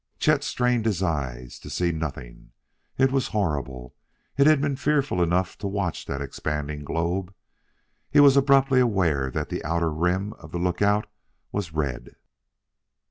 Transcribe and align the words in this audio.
Chet 0.17 0.43
strained 0.43 0.87
his 0.87 1.03
eyes 1.03 1.59
to 1.59 1.69
see 1.69 1.91
nothing! 1.91 2.53
It 2.97 3.11
was 3.11 3.27
horrible. 3.27 3.93
It 4.35 4.47
had 4.47 4.59
been 4.59 4.75
fearful 4.75 5.21
enough 5.21 5.59
to 5.59 5.67
watch 5.67 6.07
that 6.07 6.23
expanding 6.23 6.83
globe.... 6.83 7.35
He 8.09 8.19
was 8.19 8.35
abruptly 8.35 8.79
aware 8.79 9.29
that 9.29 9.49
the 9.49 9.63
outer 9.63 9.91
rim 9.93 10.33
of 10.39 10.51
the 10.51 10.57
lookout 10.57 11.05
was 11.51 11.71
red! 11.71 12.15